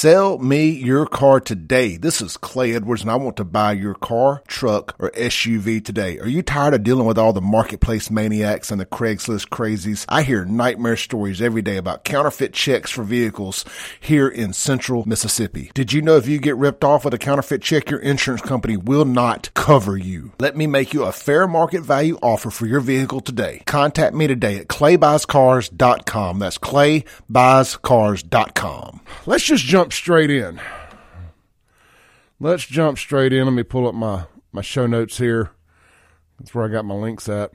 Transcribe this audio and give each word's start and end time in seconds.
Sell 0.00 0.38
me 0.38 0.70
your 0.70 1.04
car 1.04 1.40
today. 1.40 1.98
This 1.98 2.22
is 2.22 2.38
Clay 2.38 2.74
Edwards 2.74 3.02
and 3.02 3.10
I 3.10 3.16
want 3.16 3.36
to 3.36 3.44
buy 3.44 3.72
your 3.72 3.92
car, 3.92 4.42
truck, 4.48 4.96
or 4.98 5.10
SUV 5.10 5.84
today. 5.84 6.18
Are 6.20 6.26
you 6.26 6.40
tired 6.40 6.72
of 6.72 6.84
dealing 6.84 7.04
with 7.04 7.18
all 7.18 7.34
the 7.34 7.42
marketplace 7.42 8.10
maniacs 8.10 8.70
and 8.70 8.80
the 8.80 8.86
Craigslist 8.86 9.50
crazies? 9.50 10.06
I 10.08 10.22
hear 10.22 10.46
nightmare 10.46 10.96
stories 10.96 11.42
every 11.42 11.60
day 11.60 11.76
about 11.76 12.04
counterfeit 12.04 12.54
checks 12.54 12.90
for 12.90 13.02
vehicles 13.02 13.66
here 14.00 14.26
in 14.26 14.54
central 14.54 15.06
Mississippi. 15.06 15.70
Did 15.74 15.92
you 15.92 16.00
know 16.00 16.16
if 16.16 16.26
you 16.26 16.38
get 16.38 16.56
ripped 16.56 16.82
off 16.82 17.04
with 17.04 17.12
a 17.12 17.18
counterfeit 17.18 17.60
check, 17.60 17.90
your 17.90 18.00
insurance 18.00 18.40
company 18.40 18.78
will 18.78 19.04
not 19.04 19.52
cover 19.52 19.98
you? 19.98 20.32
Let 20.40 20.56
me 20.56 20.66
make 20.66 20.94
you 20.94 21.02
a 21.02 21.12
fair 21.12 21.46
market 21.46 21.82
value 21.82 22.18
offer 22.22 22.48
for 22.48 22.64
your 22.64 22.80
vehicle 22.80 23.20
today. 23.20 23.62
Contact 23.66 24.14
me 24.14 24.26
today 24.26 24.56
at 24.56 24.68
claybuyscars.com. 24.68 26.38
That's 26.38 26.56
claybuyscars.com. 26.56 29.00
Let's 29.26 29.44
just 29.44 29.64
jump 29.64 29.89
straight 29.92 30.30
in. 30.30 30.60
Let's 32.38 32.66
jump 32.66 32.98
straight 32.98 33.32
in. 33.32 33.44
Let 33.44 33.52
me 33.52 33.62
pull 33.62 33.86
up 33.86 33.94
my, 33.94 34.24
my 34.52 34.62
show 34.62 34.86
notes 34.86 35.18
here. 35.18 35.50
That's 36.38 36.54
where 36.54 36.64
I 36.64 36.68
got 36.68 36.84
my 36.84 36.94
links 36.94 37.28
at. 37.28 37.52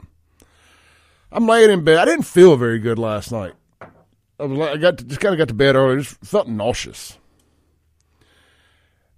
I'm 1.32 1.46
laying 1.46 1.70
in 1.70 1.84
bed. 1.84 1.98
I 1.98 2.04
didn't 2.04 2.24
feel 2.24 2.56
very 2.56 2.78
good 2.78 2.98
last 2.98 3.32
night. 3.32 3.54
I, 4.38 4.44
was, 4.44 4.58
I 4.68 4.76
got 4.76 4.98
to, 4.98 5.04
just 5.04 5.20
kind 5.20 5.34
of 5.34 5.38
got 5.38 5.48
to 5.48 5.54
bed 5.54 5.74
early. 5.74 6.02
Just 6.02 6.24
felt 6.24 6.48
nauseous. 6.48 7.18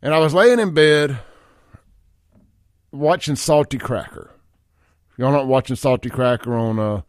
And 0.00 0.14
I 0.14 0.18
was 0.18 0.32
laying 0.32 0.58
in 0.58 0.72
bed 0.72 1.18
watching 2.92 3.36
Salty 3.36 3.78
Cracker. 3.78 4.30
If 5.10 5.18
y'all 5.18 5.32
not 5.32 5.48
watching 5.48 5.76
Salty 5.76 6.08
Cracker 6.08 6.54
on 6.54 6.78
uh, 6.78 7.02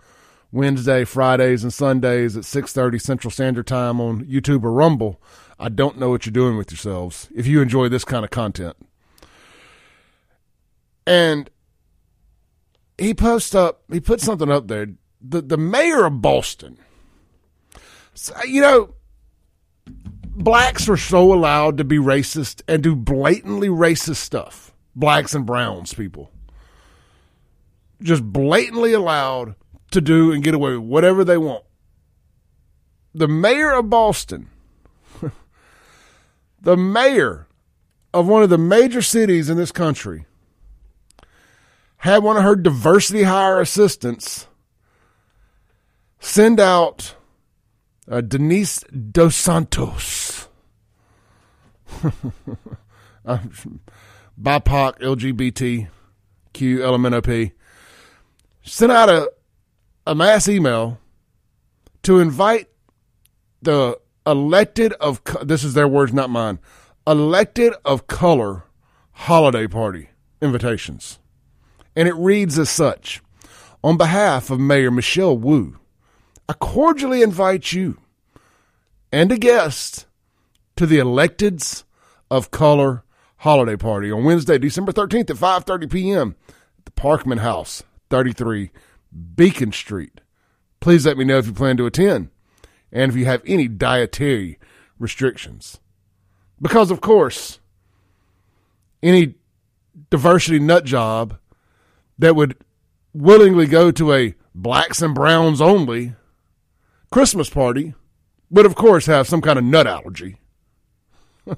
Wednesday, 0.51 1.05
Fridays, 1.05 1.63
and 1.63 1.73
Sundays 1.73 2.35
at 2.35 2.43
6.30 2.43 2.99
Central 2.99 3.31
Standard 3.31 3.67
Time 3.67 4.01
on 4.01 4.25
YouTube 4.25 4.63
or 4.63 4.71
Rumble, 4.71 5.21
I 5.59 5.69
don't 5.69 5.97
know 5.97 6.09
what 6.09 6.25
you're 6.25 6.31
doing 6.31 6.57
with 6.57 6.71
yourselves 6.71 7.27
if 7.35 7.45
you 7.45 7.61
enjoy 7.61 7.89
this 7.89 8.05
kind 8.05 8.23
of 8.23 8.31
content. 8.31 8.77
And 11.05 11.49
he 12.97 13.13
posts 13.13 13.53
up, 13.53 13.83
he 13.91 13.99
put 13.99 14.21
something 14.21 14.51
up 14.51 14.67
there. 14.67 14.87
The, 15.21 15.41
the 15.41 15.57
mayor 15.57 16.05
of 16.05 16.21
Boston, 16.21 16.77
so, 18.13 18.33
you 18.43 18.61
know, 18.61 18.93
blacks 20.25 20.89
are 20.89 20.97
so 20.97 21.33
allowed 21.33 21.77
to 21.77 21.83
be 21.83 21.97
racist 21.97 22.61
and 22.67 22.83
do 22.83 22.95
blatantly 22.95 23.69
racist 23.69 24.17
stuff. 24.17 24.73
Blacks 24.95 25.33
and 25.33 25.45
browns 25.45 25.93
people. 25.93 26.31
Just 28.01 28.23
blatantly 28.23 28.93
allowed 28.93 29.55
to 29.91 30.01
do 30.01 30.31
and 30.31 30.43
get 30.43 30.53
away 30.53 30.71
with 30.71 30.87
whatever 30.87 31.23
they 31.23 31.37
want. 31.37 31.63
The 33.13 33.27
mayor 33.27 33.71
of 33.71 33.89
Boston, 33.89 34.49
the 36.61 36.77
mayor 36.77 37.47
of 38.13 38.27
one 38.27 38.43
of 38.43 38.49
the 38.49 38.57
major 38.57 39.01
cities 39.01 39.49
in 39.49 39.57
this 39.57 39.71
country, 39.71 40.25
had 41.97 42.23
one 42.23 42.37
of 42.37 42.43
her 42.43 42.55
diversity 42.55 43.23
hire 43.23 43.59
assistants 43.59 44.47
send 46.19 46.59
out 46.59 47.15
uh, 48.09 48.21
Denise 48.21 48.83
Dos 49.11 49.35
Santos, 49.35 50.47
uh, 52.03 52.09
BIPOC, 54.41 54.99
LGBTQ, 54.99 55.87
LMNOP, 56.53 57.51
sent 58.63 58.91
out 58.91 59.09
a, 59.09 59.31
a 60.07 60.15
mass 60.15 60.47
email 60.47 60.99
to 62.03 62.19
invite 62.19 62.69
the 63.61 63.99
elected 64.25 64.93
of, 64.93 65.21
this 65.43 65.63
is 65.63 65.73
their 65.73 65.87
words, 65.87 66.13
not 66.13 66.29
mine, 66.29 66.59
elected 67.07 67.73
of 67.85 68.07
color 68.07 68.63
holiday 69.11 69.67
party 69.67 70.09
invitations. 70.41 71.19
And 71.95 72.07
it 72.07 72.15
reads 72.15 72.57
as 72.57 72.69
such 72.69 73.21
On 73.83 73.97
behalf 73.97 74.49
of 74.49 74.59
Mayor 74.59 74.91
Michelle 74.91 75.37
Wu, 75.37 75.77
I 76.47 76.53
cordially 76.53 77.21
invite 77.21 77.73
you 77.73 77.99
and 79.11 79.31
a 79.31 79.37
guest 79.37 80.05
to 80.75 80.85
the 80.85 80.97
Electeds 80.97 81.83
of 82.31 82.51
Color 82.51 83.03
holiday 83.37 83.75
party 83.75 84.11
on 84.11 84.23
Wednesday, 84.23 84.57
December 84.57 84.91
13th 84.91 85.29
at 85.29 85.35
5:30 85.35 85.91
p.m. 85.91 86.35
at 86.77 86.85
the 86.85 86.91
Parkman 86.91 87.39
House, 87.39 87.83
33 88.09 88.71
Beacon 89.35 89.71
Street. 89.71 90.21
Please 90.79 91.05
let 91.05 91.17
me 91.17 91.25
know 91.25 91.37
if 91.37 91.47
you 91.47 91.53
plan 91.53 91.77
to 91.77 91.85
attend 91.85 92.29
and 92.91 93.11
if 93.11 93.17
you 93.17 93.25
have 93.25 93.41
any 93.45 93.67
dietary 93.67 94.59
restrictions. 94.97 95.79
Because 96.61 96.91
of 96.91 97.01
course, 97.01 97.59
any 99.01 99.35
diversity 100.09 100.59
nut 100.59 100.85
job 100.85 101.37
that 102.17 102.35
would 102.35 102.57
willingly 103.13 103.65
go 103.65 103.91
to 103.91 104.13
a 104.13 104.35
blacks 104.53 105.01
and 105.01 105.15
browns 105.15 105.61
only 105.61 106.13
Christmas 107.11 107.49
party 107.49 107.93
would, 108.49 108.65
of 108.65 108.75
course, 108.75 109.05
have 109.05 109.27
some 109.27 109.41
kind 109.41 109.59
of 109.59 109.65
nut 109.65 109.87
allergy. 109.87 110.37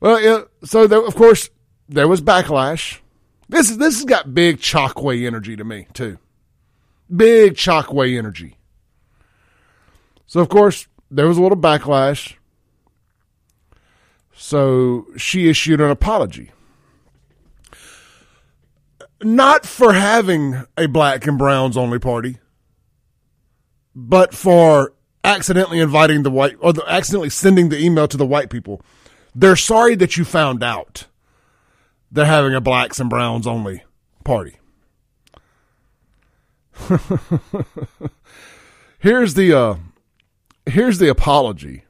well, 0.00 0.20
yeah, 0.20 0.42
so 0.64 0.86
there, 0.86 1.04
of 1.04 1.14
course, 1.14 1.50
there 1.88 2.08
was 2.08 2.20
backlash. 2.20 3.00
This 3.48 3.70
is 3.70 3.78
this 3.78 3.96
has 3.96 4.04
got 4.04 4.34
big 4.34 4.58
Chokwe 4.58 5.26
energy 5.26 5.54
to 5.56 5.64
me 5.64 5.86
too, 5.92 6.18
big 7.14 7.54
Chokwe 7.54 8.16
energy. 8.18 8.56
So 10.26 10.40
of 10.40 10.48
course 10.48 10.86
there 11.10 11.28
was 11.28 11.38
a 11.38 11.42
little 11.42 11.58
backlash. 11.58 12.34
So 14.34 15.06
she 15.16 15.48
issued 15.48 15.80
an 15.80 15.90
apology 15.90 16.50
not 19.24 19.66
for 19.66 19.92
having 19.94 20.64
a 20.76 20.86
black 20.86 21.26
and 21.26 21.38
browns 21.38 21.76
only 21.76 21.98
party, 21.98 22.38
but 23.94 24.34
for 24.34 24.92
accidentally 25.24 25.80
inviting 25.80 26.22
the 26.22 26.30
white 26.30 26.56
or 26.60 26.72
the, 26.72 26.84
accidentally 26.86 27.30
sending 27.30 27.68
the 27.70 27.78
email 27.82 28.06
to 28.08 28.16
the 28.16 28.26
white 28.26 28.50
people. 28.50 28.82
They're 29.34 29.56
sorry 29.56 29.96
that 29.96 30.16
you 30.16 30.24
found 30.24 30.62
out 30.62 31.06
they're 32.12 32.24
having 32.26 32.54
a 32.54 32.60
blacks 32.60 33.00
and 33.00 33.10
browns 33.10 33.46
only 33.46 33.82
party. 34.22 34.56
here's 38.98 39.34
the 39.34 39.52
uh, 39.56 39.76
here's 40.66 40.98
the 40.98 41.08
apology. 41.08 41.84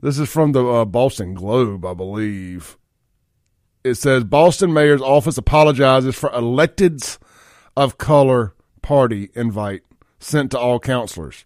This 0.00 0.18
is 0.18 0.28
from 0.28 0.52
the 0.52 0.66
uh, 0.66 0.84
Boston 0.84 1.34
Globe, 1.34 1.84
I 1.84 1.94
believe 1.94 2.76
it 3.84 3.94
says 3.94 4.24
Boston 4.24 4.72
Mayor's 4.72 5.02
office 5.02 5.36
apologizes 5.38 6.14
for 6.14 6.30
electeds 6.30 7.18
of 7.76 7.98
color 7.98 8.54
party 8.80 9.30
invite 9.34 9.82
sent 10.18 10.50
to 10.52 10.58
all 10.58 10.78
councilors. 10.78 11.44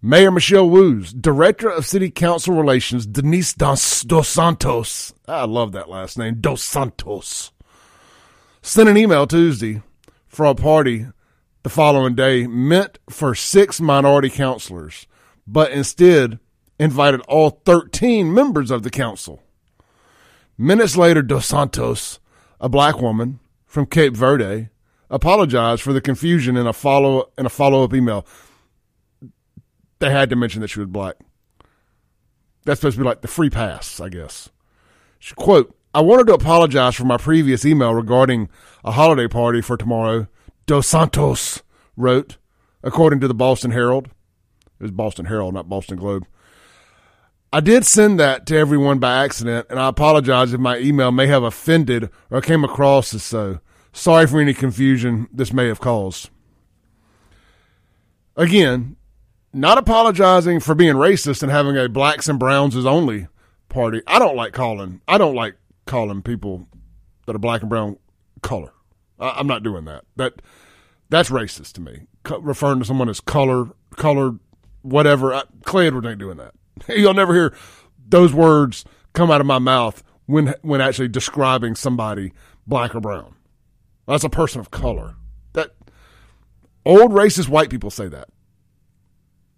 Mayor 0.00 0.30
Michelle 0.30 0.68
Wu's 0.68 1.12
Director 1.12 1.68
of 1.68 1.86
City 1.86 2.10
Council 2.10 2.54
Relations, 2.54 3.06
Denise 3.06 3.54
Dos, 3.54 4.02
Dos 4.02 4.28
Santos, 4.28 5.12
I 5.26 5.44
love 5.44 5.72
that 5.72 5.88
last 5.88 6.18
name, 6.18 6.40
Dos 6.40 6.62
Santos, 6.62 7.52
sent 8.62 8.88
an 8.88 8.96
email 8.96 9.26
Tuesday 9.26 9.82
for 10.28 10.46
a 10.46 10.54
party 10.54 11.06
the 11.64 11.70
following 11.70 12.14
day 12.14 12.46
meant 12.46 12.98
for 13.10 13.34
six 13.34 13.80
minority 13.80 14.30
councilors, 14.30 15.06
but 15.48 15.72
instead 15.72 16.38
invited 16.78 17.20
all 17.22 17.62
13 17.64 18.32
members 18.32 18.70
of 18.70 18.82
the 18.82 18.90
council. 18.90 19.42
Minutes 20.56 20.96
later, 20.96 21.22
Dos 21.22 21.46
Santos, 21.46 22.20
a 22.60 22.68
black 22.68 23.00
woman 23.00 23.40
from 23.66 23.86
Cape 23.86 24.14
Verde, 24.14 24.68
apologized 25.10 25.82
for 25.82 25.92
the 25.92 26.00
confusion 26.00 26.56
in 26.56 26.66
a 26.66 26.72
follow 26.72 27.30
in 27.38 27.46
a 27.46 27.50
follow 27.50 27.82
up 27.82 27.94
email. 27.94 28.26
They 30.00 30.10
had 30.10 30.30
to 30.30 30.36
mention 30.36 30.60
that 30.60 30.68
she 30.68 30.80
was 30.80 30.88
black. 30.88 31.16
That's 32.64 32.80
supposed 32.80 32.96
to 32.96 33.02
be 33.02 33.08
like 33.08 33.22
the 33.22 33.28
free 33.28 33.50
pass, 33.50 34.00
I 34.00 34.10
guess. 34.10 34.50
She, 35.18 35.34
quote, 35.34 35.74
I 35.94 36.02
wanted 36.02 36.26
to 36.26 36.34
apologize 36.34 36.94
for 36.94 37.04
my 37.04 37.16
previous 37.16 37.64
email 37.64 37.94
regarding 37.94 38.50
a 38.84 38.92
holiday 38.92 39.26
party 39.26 39.62
for 39.62 39.76
tomorrow. 39.76 40.28
Dos 40.66 40.86
Santos 40.86 41.62
wrote, 41.96 42.36
according 42.82 43.20
to 43.20 43.28
the 43.28 43.34
Boston 43.34 43.70
Herald. 43.70 44.10
It 44.80 44.84
was 44.84 44.90
Boston 44.92 45.26
Herald, 45.26 45.54
not 45.54 45.68
Boston 45.68 45.96
Globe. 45.96 46.26
I 47.52 47.60
did 47.60 47.86
send 47.86 48.20
that 48.20 48.46
to 48.46 48.56
everyone 48.56 48.98
by 48.98 49.24
accident, 49.24 49.66
and 49.70 49.78
I 49.78 49.88
apologize 49.88 50.52
if 50.52 50.60
my 50.60 50.78
email 50.78 51.10
may 51.10 51.26
have 51.28 51.42
offended 51.42 52.10
or 52.30 52.40
came 52.40 52.62
across 52.62 53.14
as 53.14 53.22
so. 53.22 53.60
Sorry 53.92 54.26
for 54.26 54.40
any 54.40 54.52
confusion 54.52 55.28
this 55.32 55.52
may 55.52 55.66
have 55.66 55.80
caused. 55.80 56.28
Again, 58.36 58.96
not 59.52 59.78
apologizing 59.78 60.60
for 60.60 60.74
being 60.74 60.94
racist 60.94 61.42
and 61.42 61.50
having 61.50 61.76
a 61.76 61.88
blacks 61.88 62.28
and 62.28 62.38
browns 62.38 62.76
is 62.76 62.86
only 62.86 63.28
party. 63.68 64.02
I 64.06 64.18
don't 64.18 64.36
like 64.36 64.52
calling. 64.52 65.00
I 65.08 65.18
don't 65.18 65.34
like 65.34 65.56
calling 65.86 66.22
people 66.22 66.68
that 67.26 67.34
are 67.34 67.40
black 67.40 67.62
and 67.62 67.70
brown 67.70 67.98
color. 68.42 68.72
I, 69.18 69.40
am 69.40 69.46
not 69.46 69.62
doing 69.62 69.86
that. 69.86 70.04
That 70.16 70.42
that's 71.08 71.30
racist 71.30 71.72
to 71.72 71.80
me. 71.80 72.06
referring 72.40 72.80
to 72.80 72.84
someone 72.84 73.08
as 73.08 73.20
color, 73.20 73.70
colored, 73.96 74.38
whatever. 74.82 75.34
I, 75.34 75.42
Clay 75.64 75.86
Edwards 75.86 76.06
ain't 76.06 76.18
doing 76.18 76.38
that. 76.38 76.54
You'll 76.88 77.14
never 77.14 77.34
hear 77.34 77.56
those 78.08 78.32
words 78.32 78.84
come 79.12 79.30
out 79.30 79.40
of 79.40 79.46
my 79.46 79.58
mouth 79.58 80.02
when 80.26 80.54
when 80.62 80.80
actually 80.80 81.08
describing 81.08 81.74
somebody 81.74 82.32
black 82.66 82.94
or 82.94 83.00
brown. 83.00 83.34
That's 84.06 84.24
a 84.24 84.30
person 84.30 84.60
of 84.60 84.70
color. 84.70 85.16
That 85.52 85.74
old 86.84 87.12
racist 87.12 87.48
white 87.48 87.70
people 87.70 87.90
say 87.90 88.08
that. 88.08 88.28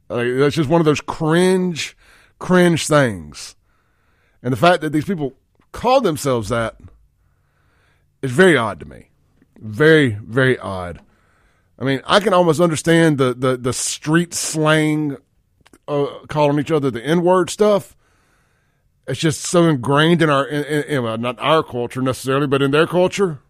Like, 0.09 0.27
that's 0.39 0.57
just 0.57 0.69
one 0.69 0.81
of 0.81 0.85
those 0.85 1.01
cringe, 1.01 1.97
cringe 2.41 2.89
things. 2.89 3.55
And 4.43 4.53
the 4.53 4.57
fact 4.57 4.81
that 4.81 4.93
these 4.93 5.05
people 5.05 5.35
call 5.71 6.01
themselves 6.01 6.49
that 6.49 6.77
is 8.23 8.33
very 8.33 8.57
odd 8.57 8.81
to 8.81 8.87
me. 8.87 9.11
Very, 9.59 10.19
very 10.25 10.59
odd. 10.59 11.01
I 11.81 11.85
mean, 11.85 12.03
I 12.07 12.21
can 12.21 12.35
almost 12.35 12.61
understand 12.61 13.19
the 13.19 13.35
the, 13.35 13.57
the 13.57 13.73
street 13.73 14.35
slang 14.35 15.17
uh, 15.89 16.07
calling 16.29 16.59
each 16.59 16.71
other 16.71 16.91
the 16.91 17.05
N 17.05 17.23
word 17.23 17.51
stuff. 17.51 17.97
It's 19.07 19.19
just 19.19 19.41
so 19.41 19.65
ingrained 19.65 20.23
in 20.23 20.31
our, 20.31 20.47
in, 20.47 20.65
in, 20.85 21.21
not 21.21 21.41
our 21.41 21.65
culture 21.65 22.01
necessarily, 22.01 22.47
but 22.47 22.63
in 22.63 22.71
their 22.71 22.87
culture 22.87 23.41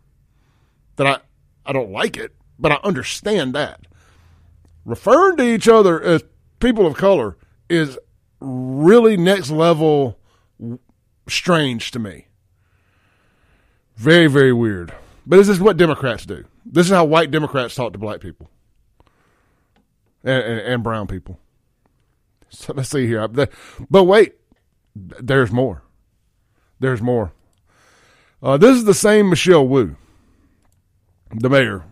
that 0.96 1.06
I, 1.06 1.18
I 1.66 1.72
don't 1.72 1.90
like 1.90 2.16
it, 2.16 2.32
but 2.58 2.72
I 2.72 2.78
understand 2.82 3.54
that. 3.54 3.86
Referring 4.86 5.36
to 5.36 5.42
each 5.42 5.68
other 5.68 6.00
as 6.00 6.24
people 6.60 6.86
of 6.86 6.94
color 6.94 7.36
is 7.68 7.98
really 8.40 9.18
next 9.18 9.50
level 9.50 10.18
strange 11.28 11.90
to 11.90 11.98
me. 11.98 12.28
Very, 13.96 14.28
very 14.28 14.54
weird. 14.54 14.94
But 15.26 15.36
this 15.36 15.48
is 15.48 15.60
what 15.60 15.76
Democrats 15.76 16.26
do. 16.26 16.44
This 16.64 16.86
is 16.86 16.92
how 16.92 17.04
white 17.04 17.30
Democrats 17.30 17.74
talk 17.74 17.92
to 17.92 17.98
black 17.98 18.20
people 18.20 18.50
and, 20.24 20.42
and, 20.42 20.60
and 20.60 20.82
brown 20.82 21.06
people. 21.06 21.38
So 22.48 22.72
let's 22.76 22.90
see 22.90 23.06
here. 23.06 23.26
But 23.28 24.04
wait, 24.04 24.34
there's 24.94 25.50
more. 25.52 25.82
There's 26.78 27.02
more. 27.02 27.32
Uh, 28.42 28.56
this 28.56 28.76
is 28.76 28.84
the 28.84 28.94
same 28.94 29.28
Michelle 29.28 29.66
Wu, 29.66 29.96
the 31.30 31.50
mayor 31.50 31.84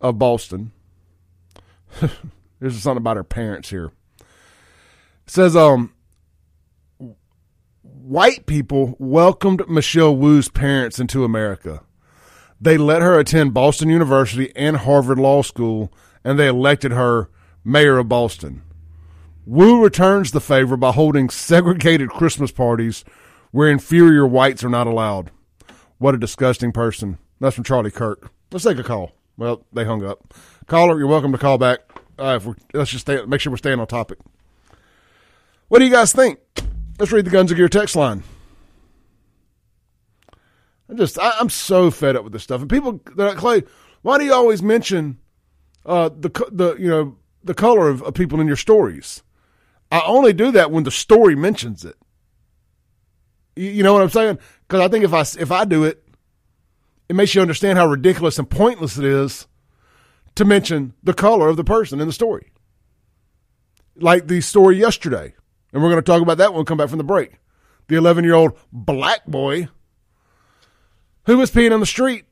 of 0.00 0.18
Boston. 0.18 0.70
There's 2.60 2.80
something 2.80 2.98
about 2.98 3.16
her 3.16 3.24
parents 3.24 3.70
here. 3.70 3.90
It 4.20 4.24
says, 5.26 5.56
um, 5.56 5.92
white 7.82 8.46
people 8.46 8.96
welcomed 8.98 9.68
Michelle 9.68 10.14
Wu's 10.14 10.48
parents 10.48 11.00
into 11.00 11.24
America. 11.24 11.82
They 12.60 12.76
let 12.76 13.02
her 13.02 13.18
attend 13.18 13.54
Boston 13.54 13.88
University 13.88 14.52
and 14.56 14.78
Harvard 14.78 15.18
Law 15.18 15.42
School, 15.42 15.92
and 16.24 16.38
they 16.38 16.48
elected 16.48 16.92
her 16.92 17.30
mayor 17.64 17.98
of 17.98 18.08
Boston. 18.08 18.62
Wu 19.46 19.82
returns 19.82 20.32
the 20.32 20.40
favor 20.40 20.76
by 20.76 20.92
holding 20.92 21.30
segregated 21.30 22.10
Christmas 22.10 22.50
parties 22.50 23.04
where 23.50 23.70
inferior 23.70 24.26
whites 24.26 24.62
are 24.64 24.68
not 24.68 24.86
allowed. 24.86 25.30
What 25.98 26.14
a 26.14 26.18
disgusting 26.18 26.72
person. 26.72 27.18
That's 27.40 27.54
from 27.54 27.64
Charlie 27.64 27.90
Kirk. 27.90 28.30
Let's 28.50 28.64
take 28.64 28.78
a 28.78 28.84
call. 28.84 29.12
Well, 29.36 29.64
they 29.72 29.84
hung 29.84 30.04
up. 30.04 30.34
Caller, 30.66 30.98
you're 30.98 31.06
welcome 31.06 31.32
to 31.32 31.38
call 31.38 31.58
back. 31.58 31.80
Uh, 32.18 32.40
let's 32.74 32.90
just 32.90 33.02
stay, 33.02 33.24
make 33.24 33.40
sure 33.40 33.52
we're 33.52 33.56
staying 33.56 33.78
on 33.78 33.86
topic. 33.86 34.18
What 35.68 35.78
do 35.78 35.84
you 35.84 35.92
guys 35.92 36.12
think? 36.12 36.40
Let's 36.98 37.12
read 37.12 37.24
the 37.24 37.30
Guns 37.30 37.50
of 37.50 37.56
Gear 37.56 37.68
text 37.68 37.94
line. 37.94 38.24
I 40.90 40.94
just, 40.94 41.18
I, 41.18 41.38
am 41.40 41.50
so 41.50 41.90
fed 41.90 42.16
up 42.16 42.24
with 42.24 42.32
this 42.32 42.42
stuff. 42.42 42.60
And 42.60 42.70
people, 42.70 43.00
they're 43.14 43.28
like, 43.28 43.36
Clay, 43.36 43.62
why 44.02 44.18
do 44.18 44.24
you 44.24 44.32
always 44.32 44.62
mention 44.62 45.18
uh, 45.84 46.08
the 46.08 46.30
the 46.50 46.76
you 46.76 46.88
know 46.88 47.16
the 47.44 47.54
color 47.54 47.88
of, 47.88 48.02
of 48.02 48.14
people 48.14 48.40
in 48.40 48.46
your 48.46 48.56
stories? 48.56 49.22
I 49.90 50.02
only 50.06 50.32
do 50.32 50.50
that 50.52 50.70
when 50.70 50.84
the 50.84 50.90
story 50.90 51.34
mentions 51.34 51.84
it. 51.84 51.96
You, 53.56 53.70
you 53.70 53.82
know 53.82 53.92
what 53.92 54.02
I'm 54.02 54.10
saying? 54.10 54.38
Because 54.66 54.80
I 54.80 54.88
think 54.88 55.04
if 55.04 55.12
I 55.12 55.20
if 55.40 55.50
I 55.50 55.64
do 55.64 55.84
it, 55.84 56.04
it 57.08 57.16
makes 57.16 57.34
you 57.34 57.42
understand 57.42 57.78
how 57.78 57.86
ridiculous 57.86 58.38
and 58.38 58.48
pointless 58.48 58.98
it 58.98 59.04
is 59.04 59.46
to 60.36 60.44
mention 60.44 60.94
the 61.02 61.14
color 61.14 61.48
of 61.48 61.56
the 61.56 61.64
person 61.64 62.00
in 62.00 62.06
the 62.06 62.12
story. 62.12 62.52
Like 63.96 64.28
the 64.28 64.40
story 64.40 64.76
yesterday 64.76 65.34
and 65.72 65.82
we're 65.82 65.90
going 65.90 66.02
to 66.02 66.06
talk 66.06 66.22
about 66.22 66.38
that 66.38 66.52
when 66.52 66.60
we 66.60 66.64
come 66.64 66.78
back 66.78 66.88
from 66.88 66.98
the 66.98 67.04
break. 67.04 67.38
The 67.88 67.96
11 67.96 68.24
year 68.24 68.34
old 68.34 68.52
black 68.72 69.26
boy 69.26 69.68
who 71.28 71.36
was 71.36 71.50
peeing 71.50 71.72
on 71.72 71.80
the 71.80 71.86
street 71.86 72.24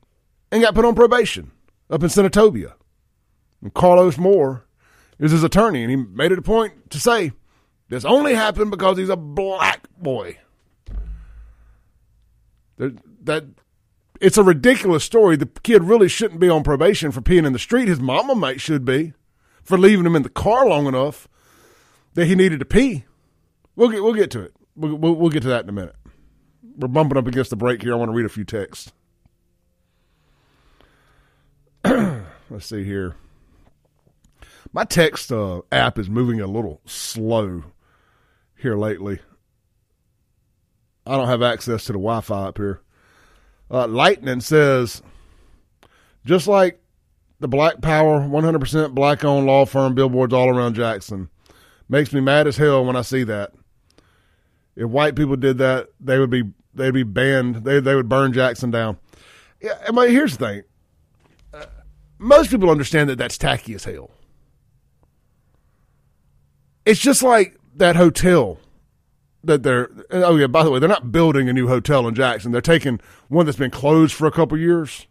and 0.51 0.61
got 0.61 0.73
put 0.73 0.83
on 0.83 0.95
probation 0.95 1.51
up 1.89 2.01
in 2.01 2.09
Senatobia. 2.09 2.73
And 3.61 3.71
Carlos 3.73 4.17
Moore 4.17 4.65
is 5.19 5.31
his 5.31 5.43
attorney, 5.43 5.83
and 5.83 5.91
he 5.91 5.95
made 5.95 6.31
it 6.31 6.39
a 6.39 6.41
point 6.41 6.89
to 6.89 6.99
say 6.99 7.31
this 7.89 8.03
only 8.03 8.33
happened 8.33 8.71
because 8.71 8.97
he's 8.97 9.09
a 9.09 9.15
black 9.15 9.87
boy. 9.97 10.39
That 12.77 13.45
it's 14.19 14.37
a 14.37 14.43
ridiculous 14.43 15.03
story. 15.03 15.35
The 15.35 15.49
kid 15.63 15.83
really 15.83 16.07
shouldn't 16.07 16.39
be 16.39 16.49
on 16.49 16.63
probation 16.63 17.11
for 17.11 17.21
peeing 17.21 17.45
in 17.45 17.53
the 17.53 17.59
street. 17.59 17.87
His 17.87 17.99
mama 17.99 18.33
might 18.33 18.59
should 18.59 18.83
be 18.83 19.13
for 19.63 19.77
leaving 19.77 20.07
him 20.07 20.15
in 20.15 20.23
the 20.23 20.29
car 20.29 20.67
long 20.67 20.87
enough 20.87 21.27
that 22.15 22.25
he 22.25 22.33
needed 22.33 22.59
to 22.59 22.65
pee. 22.65 23.05
We'll 23.75 23.89
get 23.89 24.03
we'll 24.03 24.13
get 24.15 24.31
to 24.31 24.41
it. 24.41 24.55
We'll, 24.75 24.95
we'll, 24.95 25.15
we'll 25.15 25.29
get 25.29 25.43
to 25.43 25.49
that 25.49 25.63
in 25.63 25.69
a 25.69 25.73
minute. 25.73 25.95
We're 26.77 26.87
bumping 26.87 27.17
up 27.17 27.27
against 27.27 27.49
the 27.49 27.55
break 27.55 27.81
here. 27.81 27.93
I 27.93 27.95
want 27.95 28.11
to 28.11 28.15
read 28.15 28.25
a 28.25 28.29
few 28.29 28.43
texts. 28.43 28.91
Let's 31.83 32.67
see 32.67 32.83
here. 32.83 33.15
My 34.73 34.83
text 34.83 35.31
uh, 35.31 35.61
app 35.71 35.97
is 35.97 36.09
moving 36.09 36.39
a 36.39 36.47
little 36.47 36.81
slow 36.85 37.63
here 38.55 38.77
lately. 38.77 39.19
I 41.05 41.15
don't 41.15 41.27
have 41.27 41.41
access 41.41 41.85
to 41.85 41.93
the 41.93 41.99
Wi 41.99 42.21
Fi 42.21 42.47
up 42.47 42.57
here. 42.57 42.81
Uh, 43.71 43.87
Lightning 43.87 44.41
says, 44.41 45.01
just 46.25 46.47
like 46.47 46.81
the 47.39 47.47
Black 47.47 47.81
Power 47.81 48.19
100% 48.19 48.93
black 48.93 49.23
owned 49.23 49.47
law 49.47 49.65
firm 49.65 49.95
billboards 49.95 50.33
all 50.33 50.49
around 50.49 50.75
Jackson, 50.75 51.29
makes 51.89 52.11
me 52.13 52.19
mad 52.21 52.47
as 52.47 52.57
hell 52.57 52.85
when 52.85 52.95
I 52.95 53.01
see 53.01 53.23
that. 53.23 53.53
If 54.75 54.89
white 54.89 55.15
people 55.15 55.37
did 55.37 55.57
that, 55.57 55.89
they 55.99 56.19
would 56.19 56.29
be 56.29 56.43
they'd 56.77 56.91
be 56.91 57.03
banned. 57.03 57.57
They 57.63 57.79
they 57.79 57.95
would 57.95 58.09
burn 58.09 58.33
Jackson 58.33 58.71
down. 58.71 58.97
Yeah, 59.61 59.73
and 59.87 59.97
here's 59.97 60.37
the 60.37 60.45
thing. 60.45 60.63
Uh, 61.53 61.65
most 62.17 62.51
people 62.51 62.69
understand 62.69 63.09
that 63.09 63.17
that's 63.17 63.37
tacky 63.37 63.73
as 63.73 63.83
hell. 63.83 64.11
It's 66.85 66.99
just 66.99 67.23
like 67.23 67.57
that 67.75 67.95
hotel 67.95 68.59
that 69.43 69.63
they're. 69.63 69.89
Oh 70.11 70.35
yeah, 70.35 70.47
by 70.47 70.63
the 70.63 70.71
way, 70.71 70.79
they're 70.79 70.89
not 70.89 71.11
building 71.11 71.49
a 71.49 71.53
new 71.53 71.67
hotel 71.67 72.07
in 72.07 72.15
Jackson. 72.15 72.51
They're 72.51 72.61
taking 72.61 72.99
one 73.27 73.45
that's 73.45 73.57
been 73.57 73.71
closed 73.71 74.13
for 74.13 74.27
a 74.27 74.31
couple 74.31 74.57
years 74.57 75.07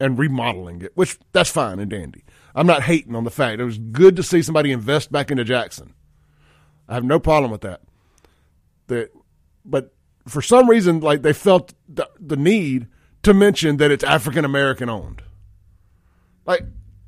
and 0.00 0.18
remodeling 0.18 0.82
it, 0.82 0.92
which 0.94 1.18
that's 1.32 1.50
fine 1.50 1.78
and 1.78 1.90
dandy. 1.90 2.24
I'm 2.54 2.66
not 2.66 2.82
hating 2.82 3.14
on 3.14 3.24
the 3.24 3.30
fact 3.30 3.60
it 3.60 3.64
was 3.64 3.78
good 3.78 4.16
to 4.16 4.22
see 4.22 4.42
somebody 4.42 4.72
invest 4.72 5.12
back 5.12 5.30
into 5.30 5.44
Jackson. 5.44 5.94
I 6.88 6.94
have 6.94 7.04
no 7.04 7.20
problem 7.20 7.50
with 7.50 7.60
that 7.60 7.82
that, 8.88 9.10
but 9.64 9.94
for 10.28 10.42
some 10.42 10.68
reason, 10.68 11.00
like 11.00 11.22
they 11.22 11.32
felt 11.32 11.74
the, 11.88 12.08
the 12.18 12.36
need 12.36 12.88
to 13.22 13.34
mention 13.34 13.78
that 13.78 13.90
it's 13.90 14.04
African 14.04 14.44
American 14.44 14.88
owned. 14.88 15.22
Like, 16.46 16.62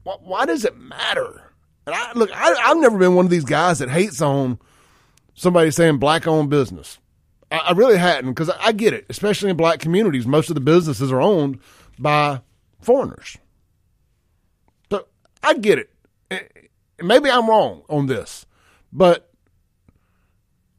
wh- 0.05 0.23
why 0.23 0.47
does 0.47 0.65
it 0.65 0.77
matter? 0.77 1.53
And 1.87 1.95
I 1.95 2.13
look, 2.13 2.31
I, 2.33 2.69
have 2.69 2.77
never 2.77 2.99
been 2.99 3.15
one 3.15 3.25
of 3.25 3.31
these 3.31 3.45
guys 3.45 3.79
that 3.79 3.91
hates 3.91 4.21
on 4.21 4.59
somebody 5.35 5.71
saying 5.71 5.99
black 5.99 6.27
owned 6.27 6.51
business. 6.51 6.99
I, 7.51 7.59
I 7.59 7.73
really 7.73 7.97
hadn't 7.97 8.31
because 8.33 8.51
I, 8.51 8.67
I 8.67 8.73
get 8.73 8.93
it, 8.93 9.07
especially 9.09 9.51
in 9.51 9.57
black 9.57 9.81
communities. 9.81 10.27
Most 10.27 10.51
of 10.51 10.55
the 10.55 10.61
businesses 10.61 11.11
are 11.11 11.21
owned 11.21 11.59
by 11.99 12.43
foreigners. 12.81 13.39
So 14.91 15.07
I 15.43 15.55
get 15.55 15.79
it. 15.79 15.91
Maybe 17.03 17.31
I'm 17.31 17.49
wrong 17.49 17.83
on 17.89 18.07
this, 18.07 18.47
but 18.93 19.30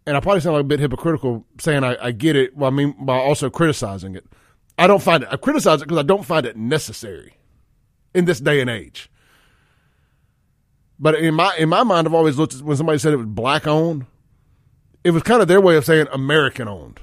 and 0.05 0.17
I 0.17 0.19
probably 0.19 0.41
sound 0.41 0.55
like 0.55 0.61
a 0.61 0.67
bit 0.67 0.79
hypocritical 0.79 1.45
saying 1.59 1.83
I, 1.83 1.97
I 2.01 2.11
get 2.11 2.35
it. 2.35 2.55
Well, 2.55 2.71
I 2.71 2.73
mean, 2.73 2.95
by 2.99 3.17
also 3.17 3.49
criticizing 3.49 4.15
it. 4.15 4.25
I 4.77 4.87
don't 4.87 5.01
find 5.01 5.23
it. 5.23 5.29
I 5.31 5.37
criticize 5.37 5.81
it 5.81 5.85
because 5.85 5.99
I 5.99 6.03
don't 6.03 6.25
find 6.25 6.45
it 6.45 6.57
necessary 6.57 7.35
in 8.13 8.25
this 8.25 8.39
day 8.39 8.61
and 8.61 8.69
age. 8.69 9.11
But 10.99 11.15
in 11.15 11.33
my 11.33 11.55
in 11.57 11.69
my 11.69 11.83
mind, 11.83 12.07
I've 12.07 12.13
always 12.13 12.37
looked 12.37 12.55
at 12.55 12.61
when 12.61 12.77
somebody 12.77 12.99
said 12.99 13.13
it 13.13 13.17
was 13.17 13.27
black 13.27 13.67
owned. 13.67 14.05
It 15.03 15.11
was 15.11 15.23
kind 15.23 15.41
of 15.41 15.47
their 15.47 15.61
way 15.61 15.75
of 15.75 15.85
saying 15.85 16.07
American 16.11 16.67
owned. 16.67 16.99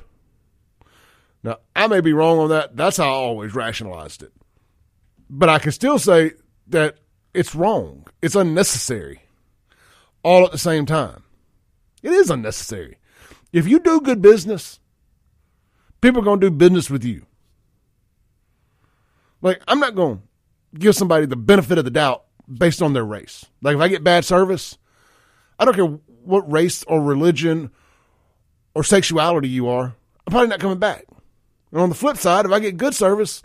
Now 1.43 1.59
I 1.75 1.87
may 1.87 2.01
be 2.01 2.13
wrong 2.13 2.39
on 2.39 2.49
that. 2.51 2.77
That's 2.77 2.97
how 2.97 3.05
I 3.05 3.15
always 3.15 3.55
rationalized 3.55 4.23
it. 4.23 4.33
But 5.31 5.49
I 5.49 5.59
can 5.59 5.73
still 5.73 5.99
say 5.99 6.33
that 6.69 6.99
it's 7.35 7.55
wrong. 7.55 8.07
It's 8.23 8.35
unnecessary. 8.35 9.23
All 10.23 10.45
at 10.45 10.53
the 10.53 10.59
same 10.59 10.87
time. 10.87 11.23
It 12.03 12.13
is 12.13 12.31
unnecessary. 12.31 12.99
If 13.53 13.67
you 13.67 13.81
do 13.81 14.01
good 14.01 14.23
business, 14.23 14.79
people 16.01 16.21
are 16.21 16.25
going 16.25 16.41
to 16.41 16.51
do 16.51 16.57
business 16.57 16.91
with 16.91 17.05
you. 17.05 17.27
Like, 19.41 19.63
I'm 19.69 19.81
not 19.81 19.95
going 19.95 20.19
to 20.19 20.79
give 20.79 20.95
somebody 20.95 21.27
the 21.27 21.37
benefit 21.37 21.79
of 21.79 21.85
the 21.85 21.91
doubt 21.91 22.25
based 22.53 22.83
on 22.83 22.93
their 22.93 23.05
race. 23.05 23.47
Like, 23.63 23.77
if 23.77 23.81
I 23.81 23.89
get 23.89 24.05
bad 24.05 24.25
service, 24.25 24.79
I 25.59 25.65
don't 25.65 25.75
care 25.75 25.99
what 26.25 26.51
race 26.51 26.85
or 26.85 27.03
religion 27.03 27.71
or 28.75 28.85
sexuality 28.85 29.49
you 29.49 29.69
are, 29.69 29.95
I'm 30.27 30.31
probably 30.31 30.49
not 30.49 30.61
coming 30.61 30.79
back. 30.79 31.05
And 31.73 31.81
on 31.81 31.89
the 31.89 31.95
flip 31.95 32.17
side, 32.17 32.47
if 32.47 32.53
I 32.53 32.61
get 32.61 32.77
good 32.77 32.95
service, 32.95 33.43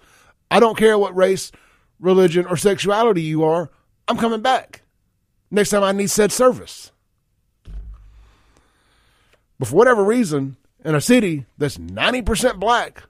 I 0.50 0.60
don't 0.60 0.78
care 0.78 0.98
what 0.98 1.16
race, 1.16 1.52
religion, 2.00 2.46
or 2.46 2.58
sexuality 2.58 3.22
you 3.22 3.44
are, 3.44 3.72
I'm 4.08 4.18
coming 4.18 4.42
back 4.42 4.84
next 5.50 5.70
time 5.70 5.84
I 5.84 5.92
need 5.92 6.10
said 6.10 6.32
service. 6.32 6.92
But 9.60 9.68
for 9.68 9.76
whatever 9.76 10.04
reason, 10.04 10.58
in 10.84 10.96
a 10.96 11.02
city 11.02 11.46
that's 11.58 11.78
90% 11.78 12.60
black, 12.60 13.04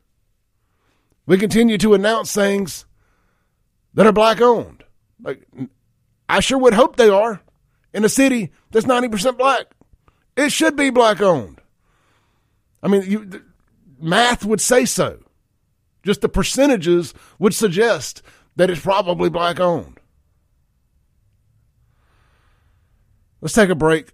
we 1.25 1.37
continue 1.37 1.77
to 1.77 1.93
announce 1.93 2.33
things 2.33 2.85
that 3.93 4.05
are 4.05 4.11
black 4.11 4.41
owned. 4.41 4.83
Like, 5.21 5.47
I 6.27 6.39
sure 6.39 6.57
would 6.57 6.73
hope 6.73 6.95
they 6.95 7.09
are 7.09 7.41
in 7.93 8.03
a 8.03 8.09
city 8.09 8.51
that's 8.71 8.85
90% 8.85 9.37
black. 9.37 9.67
It 10.35 10.51
should 10.51 10.75
be 10.75 10.89
black 10.89 11.21
owned. 11.21 11.61
I 12.81 12.87
mean, 12.87 13.03
you, 13.09 13.41
math 13.99 14.43
would 14.43 14.61
say 14.61 14.85
so. 14.85 15.19
Just 16.03 16.21
the 16.21 16.29
percentages 16.29 17.13
would 17.39 17.53
suggest 17.53 18.21
that 18.55 18.69
it's 18.69 18.81
probably 18.81 19.29
black 19.29 19.59
owned. 19.59 19.99
Let's 23.39 23.53
take 23.53 23.69
a 23.69 23.75
break. 23.75 24.13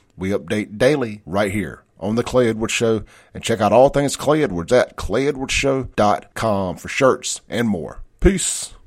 We 0.17 0.29
update 0.29 0.77
daily 0.77 1.21
right 1.25 1.51
here 1.51 1.83
on 1.99 2.15
the 2.15 2.23
Clay 2.23 2.49
Edwards 2.49 2.73
Show 2.73 3.03
and 3.33 3.43
check 3.43 3.61
out 3.61 3.71
all 3.71 3.89
things 3.89 4.15
Clay 4.15 4.43
Edwards 4.43 4.71
at 4.71 4.95
clayedwardsshow.com 4.95 6.77
for 6.77 6.87
shirts 6.87 7.41
and 7.49 7.67
more. 7.67 8.01
Peace. 8.19 8.73